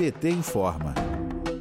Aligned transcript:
PT 0.00 0.30
informa. 0.30 0.94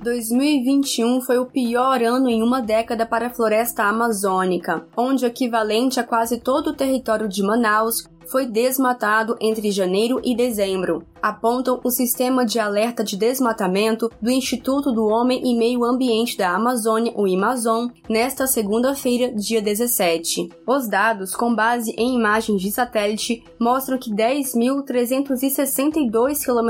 2021 0.01 1.19
foi 1.19 1.37
o 1.37 1.45
pior 1.45 2.01
ano 2.01 2.29
em 2.29 2.41
uma 2.41 2.61
década 2.61 3.05
para 3.05 3.27
a 3.27 3.29
floresta 3.29 3.83
amazônica, 3.83 4.87
onde 4.95 5.25
o 5.25 5.27
equivalente 5.27 5.99
a 5.99 6.05
quase 6.05 6.39
todo 6.39 6.67
o 6.67 6.73
território 6.73 7.27
de 7.27 7.43
Manaus 7.43 8.07
foi 8.29 8.45
desmatado 8.45 9.35
entre 9.41 9.71
janeiro 9.71 10.21
e 10.23 10.35
dezembro, 10.35 11.03
apontam 11.21 11.81
o 11.83 11.89
Sistema 11.89 12.45
de 12.45 12.59
Alerta 12.59 13.03
de 13.03 13.17
Desmatamento 13.17 14.09
do 14.21 14.29
Instituto 14.29 14.91
do 14.91 15.07
Homem 15.07 15.41
e 15.43 15.57
Meio 15.57 15.83
Ambiente 15.83 16.37
da 16.37 16.51
Amazônia, 16.51 17.11
o 17.15 17.27
IMAZON, 17.27 17.89
nesta 18.07 18.45
segunda-feira, 18.47 19.33
dia 19.33 19.61
17. 19.61 20.47
Os 20.65 20.87
dados, 20.87 21.35
com 21.35 21.53
base 21.53 21.93
em 21.97 22.15
imagens 22.15 22.61
de 22.61 22.71
satélite, 22.71 23.43
mostram 23.59 23.97
que 23.97 24.09
10.362 24.11 26.45
km, 26.45 26.69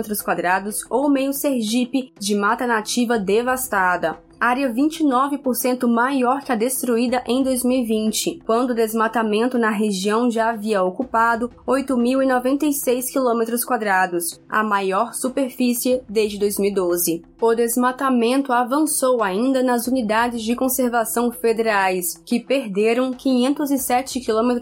ou 0.89 1.07
meio 1.09 1.33
Sergipe, 1.33 2.11
de 2.19 2.33
mata 2.35 2.65
nativa 2.65 3.19
devastada 3.19 4.17
área 4.39 4.71
29% 4.73 5.87
maior 5.87 6.41
que 6.41 6.51
a 6.51 6.55
destruída 6.55 7.23
em 7.27 7.43
2020, 7.43 8.41
quando 8.45 8.71
o 8.71 8.75
desmatamento 8.75 9.57
na 9.57 9.69
região 9.69 10.31
já 10.31 10.49
havia 10.49 10.81
ocupado 10.81 11.51
8.096 11.67 13.11
km, 13.11 14.33
a 14.47 14.63
maior 14.63 15.13
superfície 15.13 16.01
desde 16.07 16.39
2012. 16.39 17.28
O 17.41 17.55
desmatamento 17.55 18.51
avançou 18.51 19.23
ainda 19.23 19.63
nas 19.63 19.87
unidades 19.87 20.41
de 20.41 20.57
conservação 20.57 21.31
federais, 21.31 22.21
que 22.25 22.37
perderam 22.37 23.13
507 23.13 24.19
km 24.19 24.59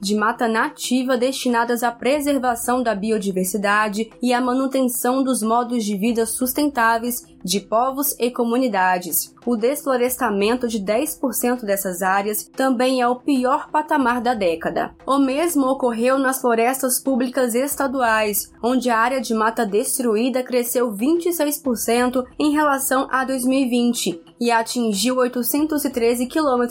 de 0.00 0.14
mata 0.14 0.46
nativa 0.46 1.16
destinadas 1.16 1.82
à 1.82 1.90
preservação 1.90 2.84
da 2.84 2.94
biodiversidade 2.94 4.12
e 4.22 4.32
à 4.32 4.40
manutenção 4.40 5.24
dos 5.24 5.42
modos 5.42 5.84
de 5.84 5.96
vida 5.96 6.24
sustentáveis 6.24 7.24
de 7.44 7.58
povos 7.58 8.14
e 8.20 8.30
comunidades. 8.30 9.34
O 9.44 9.56
desflorestamento 9.56 10.68
de 10.68 10.78
10% 10.78 11.64
dessas 11.64 12.00
áreas 12.00 12.44
também 12.44 13.00
é 13.00 13.08
o 13.08 13.16
pior 13.16 13.68
patamar 13.70 14.20
da 14.20 14.34
década. 14.34 14.94
O 15.04 15.18
mesmo 15.18 15.66
ocorreu 15.66 16.16
nas 16.16 16.40
florestas 16.40 17.00
públicas 17.00 17.56
estaduais, 17.56 18.52
onde 18.62 18.88
a 18.88 18.96
área 18.96 19.20
de 19.20 19.34
mata 19.34 19.66
destruída 19.66 20.44
cresceu 20.44 20.92
26% 20.92 21.71
em 22.38 22.52
relação 22.52 23.08
a 23.10 23.24
2020 23.24 24.20
e 24.40 24.50
atingiu 24.50 25.16
813 25.18 26.26
km, 26.26 26.62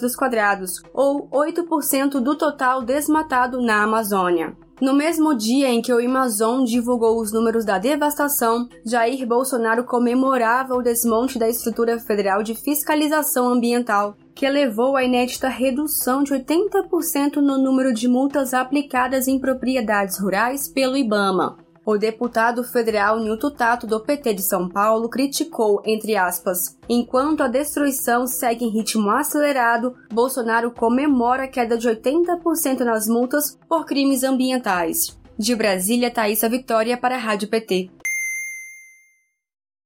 ou 0.94 1.30
8% 1.30 2.20
do 2.20 2.36
total 2.36 2.82
desmatado 2.82 3.62
na 3.62 3.84
Amazônia. 3.84 4.56
No 4.82 4.96
mesmo 4.96 5.36
dia 5.36 5.70
em 5.70 5.80
que 5.80 5.94
o 5.94 6.04
Amazon 6.04 6.64
divulgou 6.64 7.22
os 7.22 7.32
números 7.32 7.64
da 7.64 7.78
devastação, 7.78 8.68
Jair 8.84 9.28
Bolsonaro 9.28 9.84
comemorava 9.84 10.74
o 10.74 10.82
desmonte 10.82 11.38
da 11.38 11.48
estrutura 11.48 12.00
federal 12.00 12.42
de 12.42 12.56
fiscalização 12.56 13.48
ambiental, 13.48 14.16
que 14.34 14.50
levou 14.50 14.98
à 14.98 15.04
inédita 15.04 15.48
redução 15.48 16.24
de 16.24 16.34
80% 16.34 17.36
no 17.36 17.60
número 17.60 17.94
de 17.94 18.08
multas 18.08 18.56
aplicadas 18.56 19.28
em 19.28 19.38
propriedades 19.40 20.20
rurais 20.20 20.68
pelo 20.68 20.98
IBAMA. 20.98 21.58
O 21.84 21.98
deputado 21.98 22.64
federal 22.64 23.20
Nilton 23.20 23.50
Tato 23.50 23.88
do 23.88 24.00
PT 24.00 24.36
de 24.36 24.44
São 24.44 24.70
Paulo 24.70 25.10
criticou, 25.10 25.82
entre 25.84 26.16
aspas, 26.16 26.78
enquanto 26.88 27.42
a 27.42 27.48
destruição 27.48 28.28
segue 28.28 28.66
em 28.66 28.70
ritmo 28.70 29.10
acelerado, 29.10 29.96
Bolsonaro 30.14 30.70
comemora 30.72 31.46
a 31.46 31.48
queda 31.48 31.78
de 31.78 31.90
80% 31.90 32.82
nas 32.82 33.08
multas 33.08 33.58
por 33.68 33.86
crimes 33.86 34.24
ambientais. 34.24 35.18
De 35.38 35.56
Brasília, 35.56 36.12
Thaisa 36.12 36.48
Vitória 36.48 36.96
para 36.96 37.16
a 37.16 37.20
Rádio 37.20 37.50
PT. 37.50 37.90